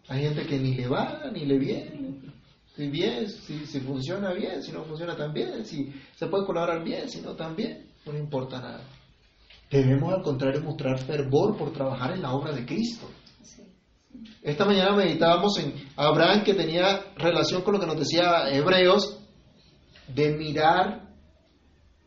[0.10, 2.19] Hay gente que ni le va, ni le viene.
[2.76, 6.84] Si bien, si, si funciona bien, si no funciona tan bien, si se puede colaborar
[6.84, 8.82] bien, si no tan bien, no importa nada.
[9.69, 13.10] Debemos al contrario mostrar fervor por trabajar en la obra de Cristo.
[14.41, 19.19] Esta mañana meditábamos en Abraham que tenía relación con lo que nos decía Hebreos,
[20.07, 21.09] de mirar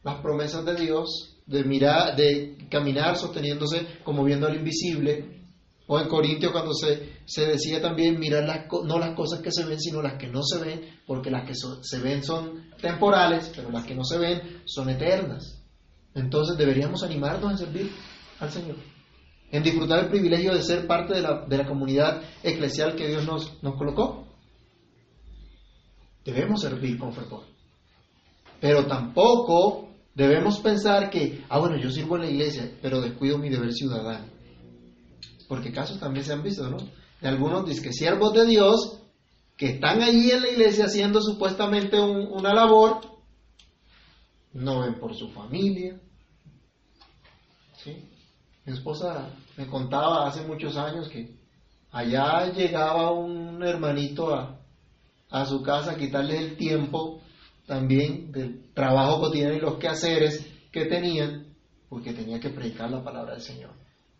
[0.02, 5.34] las promesas de Dios, de mirar, de caminar sosteniéndose como viendo al invisible.
[5.88, 9.64] O en Corintios cuando se, se decía también mirar las, no las cosas que se
[9.64, 13.70] ven, sino las que no se ven, porque las que se ven son temporales, pero
[13.70, 15.62] las que no se ven son eternas.
[16.14, 17.92] Entonces deberíamos animarnos a servir
[18.40, 18.95] al Señor
[19.50, 23.24] en disfrutar el privilegio de ser parte de la, de la comunidad eclesial que Dios
[23.26, 24.26] nos, nos colocó.
[26.24, 27.44] Debemos servir con fervor.
[28.60, 33.48] Pero tampoco debemos pensar que, ah, bueno, yo sirvo en la iglesia, pero descuido mi
[33.48, 34.26] deber ciudadano.
[35.46, 36.78] Porque casos también se han visto, ¿no?
[37.20, 39.00] De algunos que siervos de Dios
[39.56, 43.00] que están allí en la iglesia haciendo supuestamente una labor,
[44.52, 45.98] no ven por su familia.
[47.76, 47.96] ¿Sí?
[48.66, 51.36] Mi esposa me contaba hace muchos años que
[51.92, 54.58] allá llegaba un hermanito a,
[55.30, 57.22] a su casa a quitarle el tiempo
[57.64, 61.54] también del trabajo cotidiano y los quehaceres que tenían,
[61.88, 63.70] porque tenía que predicar la palabra del Señor.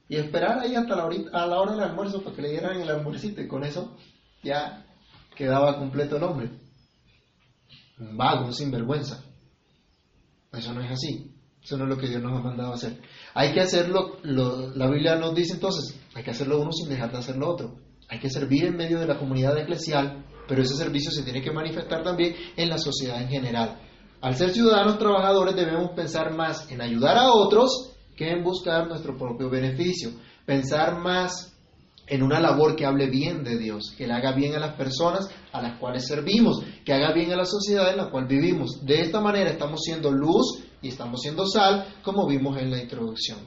[0.08, 2.88] Y esperar ahí hasta la, a la hora del almuerzo para que le dieran el
[2.88, 3.96] almuercito y con eso
[4.44, 4.86] ya
[5.34, 6.50] quedaba completo el hombre.
[7.98, 9.24] Un vago, un sinvergüenza.
[10.52, 11.35] Eso no es así.
[11.66, 12.96] Eso no es lo que Dios nos ha mandado hacer.
[13.34, 17.18] Hay que hacerlo, la Biblia nos dice entonces, hay que hacerlo uno sin dejar de
[17.18, 17.74] hacer lo otro.
[18.08, 21.50] Hay que servir en medio de la comunidad eclesial, pero ese servicio se tiene que
[21.50, 23.80] manifestar también en la sociedad en general.
[24.20, 29.16] Al ser ciudadanos trabajadores debemos pensar más en ayudar a otros que en buscar nuestro
[29.18, 30.10] propio beneficio.
[30.44, 31.55] Pensar más
[32.06, 35.28] en una labor que hable bien de Dios, que le haga bien a las personas
[35.52, 38.84] a las cuales servimos, que haga bien a la sociedad en la cual vivimos.
[38.84, 43.38] De esta manera estamos siendo luz y estamos siendo sal, como vimos en la introducción.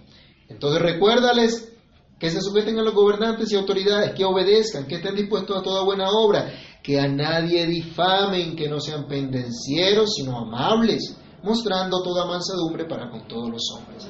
[0.49, 1.73] Entonces recuérdales
[2.19, 5.85] que se sujeten a los gobernantes y autoridades, que obedezcan, que estén dispuestos a toda
[5.85, 6.51] buena obra,
[6.83, 13.25] que a nadie difamen, que no sean pendencieros, sino amables, mostrando toda mansedumbre para con
[13.25, 14.09] todos los hombres.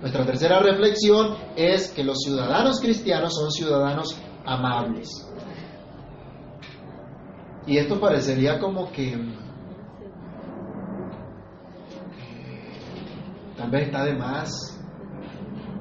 [0.00, 5.08] Nuestra tercera reflexión es que los ciudadanos cristianos son ciudadanos amables.
[7.66, 9.16] Y esto parecería como que
[13.56, 14.78] tal vez está de más,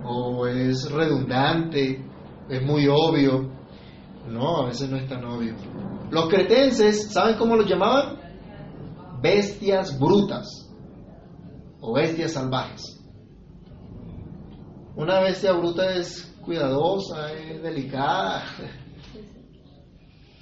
[0.04, 2.04] o es redundante,
[2.50, 3.52] es muy obvio.
[4.28, 5.56] No, a veces no es tan obvio.
[6.10, 8.18] Los cretenses, ¿saben cómo los llamaban?
[9.22, 10.48] Bestias brutas
[11.80, 12.95] o bestias salvajes.
[14.96, 18.44] Una bestia bruta es cuidadosa, es delicada.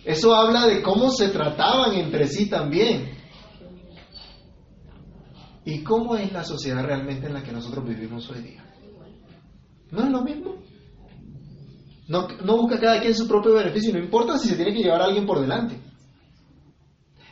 [0.05, 3.17] Eso habla de cómo se trataban entre sí también.
[5.65, 8.63] ¿Y cómo es la sociedad realmente en la que nosotros vivimos hoy día?
[9.91, 10.55] ¿No es lo mismo?
[12.07, 15.05] No, busca cada quien su propio beneficio, no importa si se tiene que llevar a
[15.05, 15.79] alguien por delante.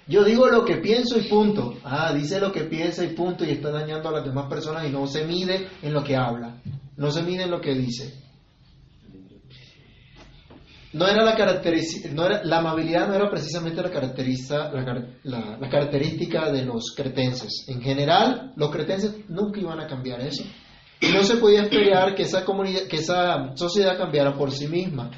[0.07, 1.75] Yo digo lo que pienso y punto.
[1.84, 4.91] Ah, dice lo que piensa y punto y está dañando a las demás personas y
[4.91, 6.55] no se mide en lo que habla,
[6.97, 8.13] no se mide en lo que dice.
[10.93, 13.89] No era la característica, no era, la amabilidad no era precisamente la,
[15.23, 17.65] la, la, característica de los cretenses.
[17.69, 20.43] En general, los cretenses nunca iban a cambiar eso.
[20.99, 25.10] Y no se podía esperar que esa, comunidad, que esa sociedad cambiara por sí misma.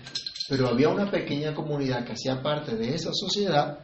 [0.47, 3.79] Pero había una pequeña comunidad que hacía parte de esa sociedad,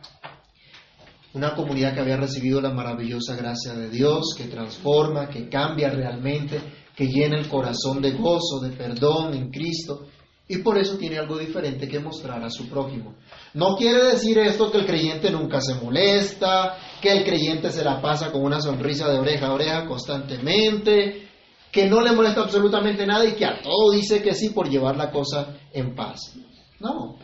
[1.34, 6.62] una comunidad que había recibido la maravillosa gracia de Dios, que transforma, que cambia realmente,
[7.00, 10.08] que llena el corazón de gozo, de perdón en Cristo
[10.50, 13.16] y por eso tiene algo diferente que mostrar a su prójimo.
[13.54, 18.02] No quiere decir esto que el creyente nunca se molesta, que el creyente se la
[18.02, 21.30] pasa con una sonrisa de oreja a oreja constantemente,
[21.72, 24.98] que no le molesta absolutamente nada y que a todo dice que sí por llevar
[24.98, 26.36] la cosa en paz.
[26.82, 27.18] No.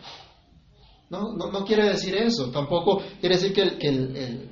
[1.09, 2.49] No, no, no quiere decir eso.
[2.49, 4.49] Tampoco quiere decir que el, que el,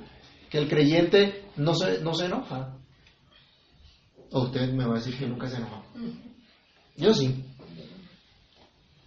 [0.50, 2.73] que el creyente no se, no se enoja.
[4.34, 5.80] O usted me va a decir que nunca se enoja.
[6.96, 7.44] Yo sí.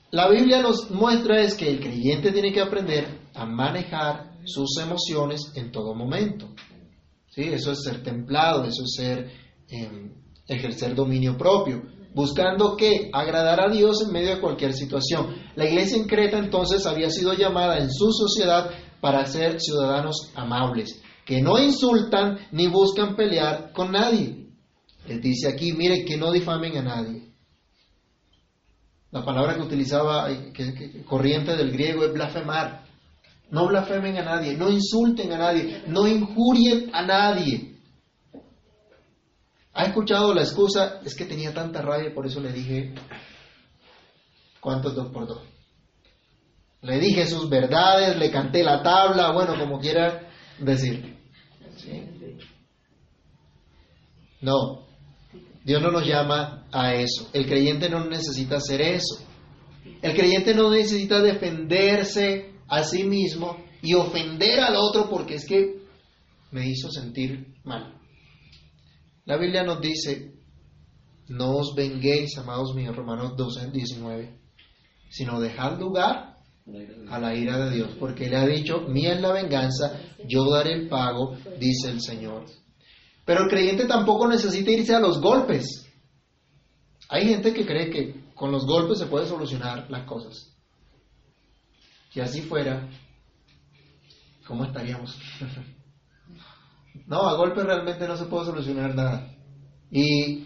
[0.09, 5.51] La Biblia nos muestra es que el creyente tiene que aprender a manejar sus emociones
[5.55, 6.47] en todo momento.
[7.27, 7.41] ¿Sí?
[7.41, 9.29] Eso es ser templado, eso es ser
[9.67, 10.13] em,
[10.47, 15.35] ejercer dominio propio, buscando que agradar a Dios en medio de cualquier situación.
[15.57, 21.01] La iglesia en Creta entonces había sido llamada en su sociedad para ser ciudadanos amables,
[21.25, 24.46] que no insultan ni buscan pelear con nadie.
[25.07, 27.27] Les dice aquí, miren, que no difamen a nadie.
[29.11, 32.85] La palabra que utilizaba, que, corriente del griego, es blasfemar.
[33.49, 37.77] No blasfemen a nadie, no insulten a nadie, no injurien a nadie.
[39.73, 40.99] ¿Ha escuchado la excusa?
[41.05, 42.93] Es que tenía tanta rabia, por eso le dije,
[44.59, 45.41] ¿cuántos dos por dos?
[46.81, 51.15] Le dije sus verdades, le canté la tabla, bueno, como quiera decir.
[54.41, 54.86] No,
[55.67, 57.29] Dios no nos llama a eso.
[57.33, 59.21] El creyente no necesita hacer eso.
[60.01, 65.81] El creyente no necesita defenderse a sí mismo y ofender al otro porque es que
[66.51, 67.99] me hizo sentir mal.
[69.25, 70.35] La Biblia nos dice,
[71.27, 74.39] no os venguéis, amados míos, Romanos 12, 19,
[75.09, 76.37] sino dejad lugar
[77.09, 79.99] a la ira de Dios, porque Él ha dicho, mía es la venganza,
[80.29, 82.45] yo daré el pago, dice el Señor.
[83.27, 85.85] Pero el creyente tampoco necesita irse a los golpes.
[87.09, 90.55] Hay gente que cree que con los golpes se puede solucionar las cosas.
[92.09, 92.89] Si así fuera,
[94.47, 95.19] ¿cómo estaríamos?
[97.05, 99.29] no, a golpes realmente no se puede solucionar nada.
[99.91, 100.45] Y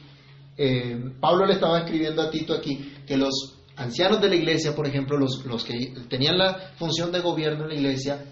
[0.58, 4.88] eh, Pablo le estaba escribiendo a Tito aquí que los ancianos de la iglesia, por
[4.88, 8.26] ejemplo, los, los que tenían la función de gobierno en la iglesia,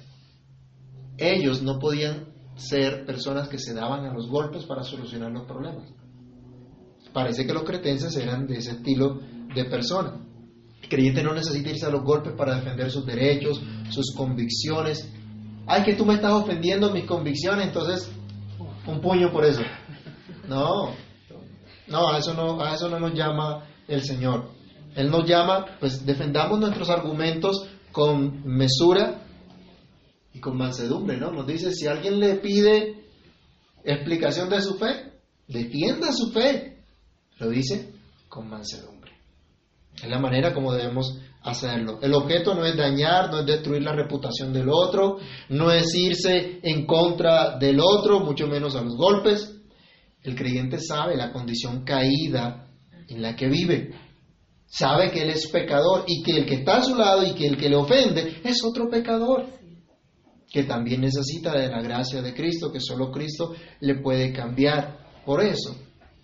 [1.19, 5.89] ellos no podían ser personas que se daban a los golpes para solucionar los problemas.
[7.13, 9.19] Parece que los cretenses eran de ese estilo
[9.55, 10.13] de persona.
[10.81, 15.11] El creyente no necesita irse a los golpes para defender sus derechos, sus convicciones.
[15.65, 18.11] Ay, que tú me estás ofendiendo mis convicciones, entonces
[18.85, 19.61] un puño por eso.
[20.47, 20.91] No,
[21.87, 24.49] no, a eso no, a eso no nos llama el Señor.
[24.95, 29.21] Él nos llama, pues defendamos nuestros argumentos con mesura
[30.39, 31.31] con mansedumbre, ¿no?
[31.31, 33.03] Nos dice, si alguien le pide
[33.83, 35.13] explicación de su fe,
[35.47, 36.77] defienda su fe.
[37.39, 37.93] Lo dice
[38.27, 39.11] con mansedumbre.
[39.95, 41.99] Es la manera como debemos hacerlo.
[42.01, 45.17] El objeto no es dañar, no es destruir la reputación del otro,
[45.49, 49.55] no es irse en contra del otro, mucho menos a los golpes.
[50.21, 52.67] El creyente sabe la condición caída
[53.07, 53.95] en la que vive.
[54.67, 57.47] Sabe que él es pecador y que el que está a su lado y que
[57.47, 59.58] el que le ofende es otro pecador
[60.49, 64.97] que también necesita de la gracia de Cristo, que solo Cristo le puede cambiar.
[65.25, 65.75] Por eso,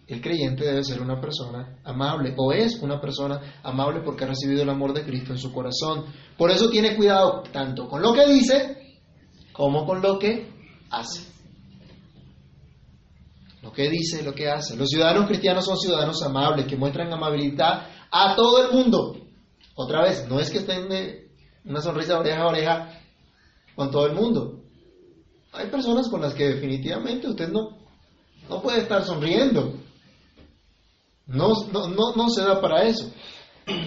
[0.07, 4.63] el creyente debe ser una persona amable, o es una persona amable porque ha recibido
[4.63, 6.05] el amor de Cristo en su corazón.
[6.37, 8.99] Por eso tiene cuidado tanto con lo que dice
[9.51, 10.49] como con lo que
[10.89, 11.35] hace.
[13.61, 14.75] Lo que dice, lo que hace.
[14.75, 19.17] Los ciudadanos cristianos son ciudadanos amables, que muestran amabilidad a todo el mundo.
[19.75, 21.31] Otra vez, no es que estén de
[21.63, 23.04] una sonrisa oreja a oreja
[23.75, 24.61] con todo el mundo.
[25.53, 27.77] Hay personas con las que definitivamente usted no,
[28.49, 29.73] no puede estar sonriendo.
[31.27, 33.11] No, no, no, se da para eso.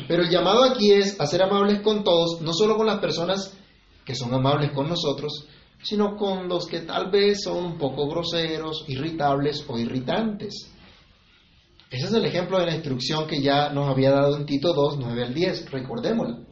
[0.08, 3.56] Pero el llamado aquí es a ser amables con todos, no solo con las personas
[4.04, 5.46] que son amables con nosotros,
[5.82, 10.72] sino con los que tal vez son un poco groseros, irritables o irritantes.
[11.90, 14.98] Ese es el ejemplo de la instrucción que ya nos había dado en Tito 2,
[14.98, 16.47] 9 al 10, recordémosla.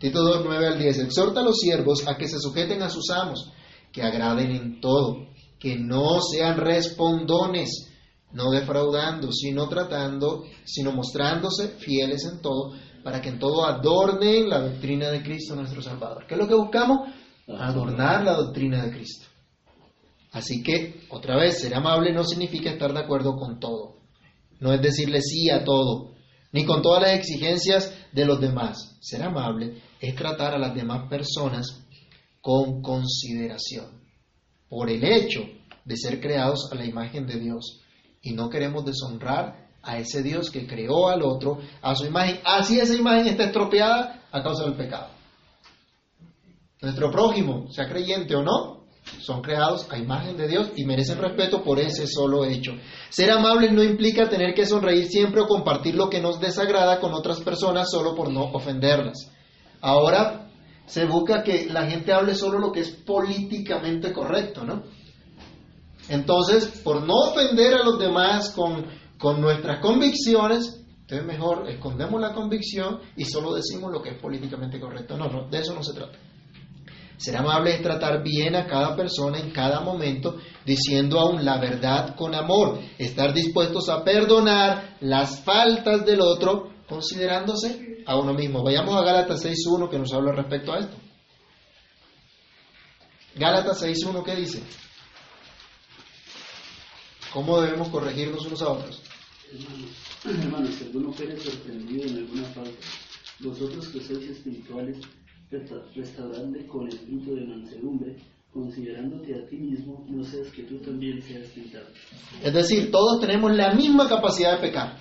[0.00, 0.98] Tito 2, 9 al 10.
[1.00, 3.52] Exhorta a los siervos a que se sujeten a sus amos,
[3.92, 5.26] que agraden en todo,
[5.58, 7.90] que no sean respondones,
[8.32, 12.72] no defraudando, sino tratando, sino mostrándose fieles en todo,
[13.04, 16.24] para que en todo adornen la doctrina de Cristo nuestro Salvador.
[16.26, 17.10] ¿Qué es lo que buscamos?
[17.46, 19.26] Adornar la doctrina de Cristo.
[20.32, 23.96] Así que, otra vez, ser amable no significa estar de acuerdo con todo.
[24.60, 26.09] No es decirle sí a todo,
[26.52, 28.96] ni con todas las exigencias de los demás.
[29.00, 31.84] Ser amable es tratar a las demás personas
[32.40, 34.00] con consideración
[34.68, 35.40] por el hecho
[35.84, 37.80] de ser creados a la imagen de Dios.
[38.22, 42.78] Y no queremos deshonrar a ese Dios que creó al otro a su imagen, así
[42.78, 45.08] esa imagen está estropeada a causa del pecado.
[46.82, 48.79] Nuestro prójimo, sea creyente o no,
[49.18, 52.72] son creados a imagen de Dios y merecen respeto por ese solo hecho.
[53.08, 57.12] Ser amables no implica tener que sonreír siempre o compartir lo que nos desagrada con
[57.12, 59.30] otras personas solo por no ofenderlas.
[59.80, 60.48] Ahora,
[60.86, 64.82] se busca que la gente hable solo lo que es políticamente correcto, ¿no?
[66.08, 68.86] Entonces, por no ofender a los demás con,
[69.18, 74.80] con nuestras convicciones, entonces mejor escondemos la convicción y solo decimos lo que es políticamente
[74.80, 75.16] correcto.
[75.16, 76.18] No, no, de eso no se trata.
[77.20, 82.16] Ser amable es tratar bien a cada persona en cada momento, diciendo aún la verdad
[82.16, 88.62] con amor, estar dispuestos a perdonar las faltas del otro, considerándose a uno mismo.
[88.62, 90.96] Vayamos a Gálatas 6.1 que nos habla respecto a esto.
[93.34, 94.62] Gálatas 6.1, ¿qué dice?
[97.34, 99.02] ¿Cómo debemos corregirnos unos a otros?
[100.24, 102.86] Hermanos, si alguno sorprendido en alguna falta,
[103.40, 104.96] vosotros que sois espirituales,
[105.50, 108.16] restauradle con espíritu de mansedumbre,
[108.52, 111.86] considerándote a ti mismo, no seas que tú también seas tentado.
[112.42, 114.96] Es decir, todos tenemos la misma capacidad de pecar.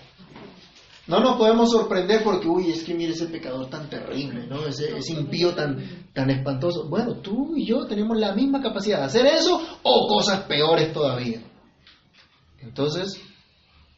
[1.07, 4.67] No nos podemos sorprender porque, uy, es que mire ese pecador tan terrible, ¿no?
[4.67, 6.87] Ese, ese impío tan, tan espantoso.
[6.87, 11.41] Bueno, tú y yo tenemos la misma capacidad de hacer eso o cosas peores todavía.
[12.61, 13.19] Entonces,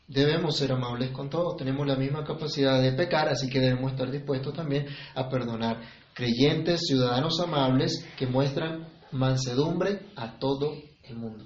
[0.08, 1.58] debemos ser amables con todos.
[1.58, 5.82] Tenemos la misma capacidad de pecar, así que debemos estar dispuestos también a perdonar.
[6.14, 11.46] Creyentes, ciudadanos amables que muestran mansedumbre a todo el mundo.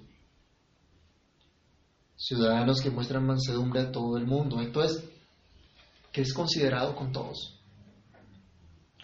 [2.15, 4.59] Ciudadanos que muestran mansedumbre a todo el mundo.
[4.61, 5.03] Esto es
[6.11, 7.59] que es considerado con todos,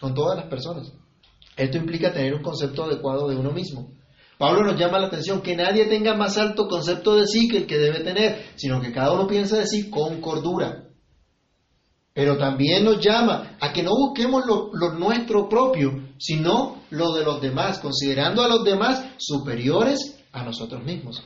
[0.00, 0.92] con todas las personas.
[1.56, 3.92] Esto implica tener un concepto adecuado de uno mismo.
[4.38, 7.66] Pablo nos llama la atención que nadie tenga más alto concepto de sí que el
[7.66, 10.88] que debe tener, sino que cada uno piense de sí con cordura.
[12.14, 17.40] Pero también nos llama a que no busquemos lo, nuestro propio, sino lo de los
[17.40, 21.22] demás, considerando a los demás superiores a nosotros mismos.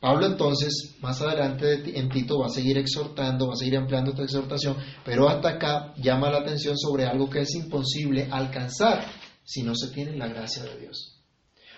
[0.00, 4.22] Pablo entonces, más adelante en Tito, va a seguir exhortando, va a seguir ampliando esta
[4.22, 9.04] exhortación, pero hasta acá llama la atención sobre algo que es imposible alcanzar
[9.44, 11.20] si no se tiene la gracia de Dios.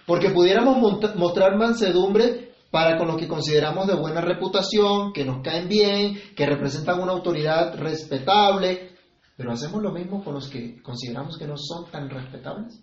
[0.06, 0.76] Porque pudiéramos
[1.16, 6.46] mostrar mansedumbre para con los que consideramos de buena reputación, que nos caen bien, que
[6.46, 8.96] representan una autoridad respetable,
[9.36, 12.82] pero hacemos lo mismo con los que consideramos que no son tan respetables.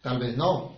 [0.00, 0.76] Tal vez no,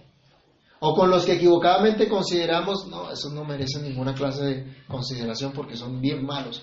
[0.81, 5.77] o con los que equivocadamente consideramos, no, esos no merecen ninguna clase de consideración porque
[5.77, 6.63] son bien malos.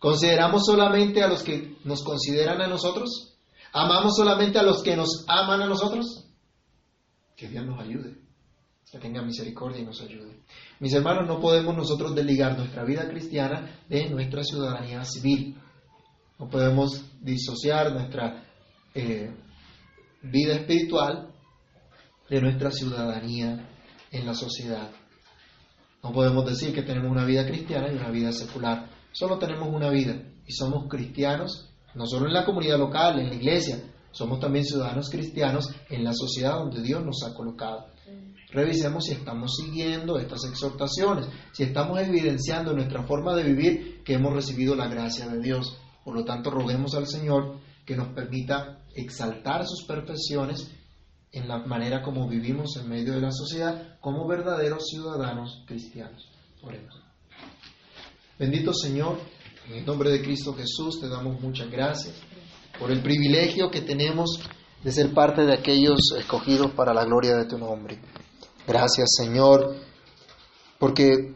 [0.00, 3.36] ¿Consideramos solamente a los que nos consideran a nosotros?
[3.72, 6.28] ¿Amamos solamente a los que nos aman a nosotros?
[7.36, 8.21] Que Dios nos ayude,
[8.92, 10.42] que tenga misericordia y nos ayude.
[10.78, 15.56] Mis hermanos, no podemos nosotros desligar nuestra vida cristiana de nuestra ciudadanía civil.
[16.38, 18.44] No podemos disociar nuestra
[18.94, 19.34] eh,
[20.20, 21.32] vida espiritual
[22.28, 23.66] de nuestra ciudadanía
[24.10, 24.90] en la sociedad.
[26.02, 28.90] No podemos decir que tenemos una vida cristiana y una vida secular.
[29.10, 33.36] Solo tenemos una vida y somos cristianos, no solo en la comunidad local, en la
[33.36, 37.91] iglesia, somos también ciudadanos cristianos en la sociedad donde Dios nos ha colocado.
[38.52, 44.34] Revisemos si estamos siguiendo estas exhortaciones, si estamos evidenciando nuestra forma de vivir que hemos
[44.34, 45.78] recibido la gracia de Dios.
[46.04, 50.70] Por lo tanto, roguemos al Señor que nos permita exaltar sus perfecciones
[51.32, 56.28] en la manera como vivimos en medio de la sociedad como verdaderos ciudadanos cristianos.
[58.38, 59.18] Bendito Señor,
[59.68, 62.14] en el nombre de Cristo Jesús te damos muchas gracias
[62.78, 64.40] por el privilegio que tenemos
[64.84, 67.98] de ser parte de aquellos escogidos para la gloria de tu nombre.
[68.66, 69.76] Gracias Señor,
[70.78, 71.34] porque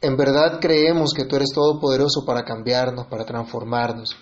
[0.00, 4.16] en verdad creemos que tú eres todopoderoso para cambiarnos, para transformarnos.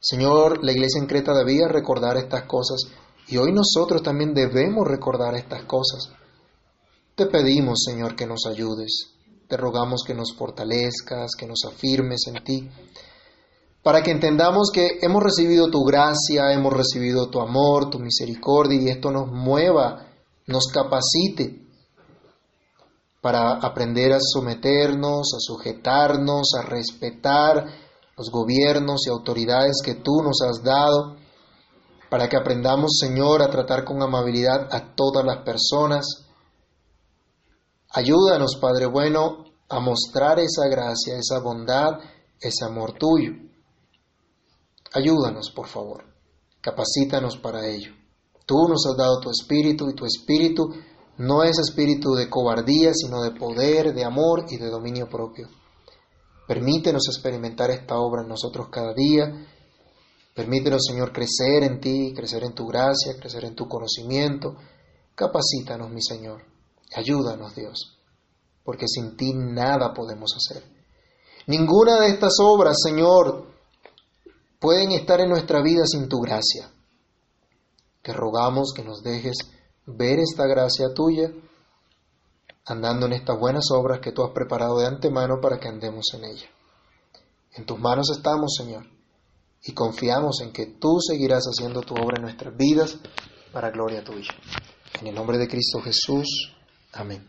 [0.00, 2.82] Señor, la iglesia en Creta debía recordar estas cosas
[3.26, 6.10] y hoy nosotros también debemos recordar estas cosas.
[7.14, 9.10] Te pedimos, Señor, que nos ayudes.
[9.48, 12.70] Te rogamos que nos fortalezcas, que nos afirmes en ti,
[13.82, 18.88] para que entendamos que hemos recibido tu gracia, hemos recibido tu amor, tu misericordia, y
[18.88, 20.07] esto nos mueva,
[20.48, 21.66] nos capacite
[23.20, 27.66] para aprender a someternos, a sujetarnos, a respetar
[28.16, 31.16] los gobiernos y autoridades que tú nos has dado
[32.10, 36.06] para que aprendamos, Señor, a tratar con amabilidad a todas las personas.
[37.90, 42.00] Ayúdanos, Padre bueno, a mostrar esa gracia, esa bondad,
[42.40, 43.32] ese amor tuyo.
[44.94, 46.04] Ayúdanos, por favor.
[46.62, 47.97] Capacítanos para ello.
[48.48, 50.64] Tú nos has dado tu espíritu y tu espíritu
[51.18, 55.48] no es espíritu de cobardía, sino de poder, de amor y de dominio propio.
[56.48, 59.46] Permítenos experimentar esta obra en nosotros cada día
[60.38, 64.54] Permítenos, Señor, crecer en ti, crecer en tu gracia, crecer en tu conocimiento.
[65.12, 66.44] Capacítanos, mi Señor.
[66.94, 67.98] Ayúdanos, Dios,
[68.62, 70.62] porque sin ti nada podemos hacer.
[71.48, 73.48] Ninguna de estas obras, Señor,
[74.60, 76.70] pueden estar en nuestra vida sin tu gracia.
[78.08, 79.36] Te rogamos que nos dejes
[79.84, 81.30] ver esta gracia tuya
[82.64, 86.24] andando en estas buenas obras que tú has preparado de antemano para que andemos en
[86.24, 86.46] ella.
[87.52, 88.86] En tus manos estamos, Señor,
[89.62, 92.96] y confiamos en que tú seguirás haciendo tu obra en nuestras vidas
[93.52, 94.30] para gloria tuya.
[94.98, 96.56] En el nombre de Cristo Jesús.
[96.94, 97.28] Amén.